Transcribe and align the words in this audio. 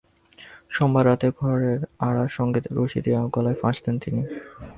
সোমবার 0.69 1.03
রাতে 1.05 1.27
ঘরের 1.39 1.79
আড়ার 1.99 2.29
সঙ্গে 2.29 2.59
রশি 2.77 2.99
দিয়ে 3.05 3.19
গলায় 3.35 3.57
ফাঁস 3.61 3.77
দেন 3.85 3.95
তিনি। 3.99 4.21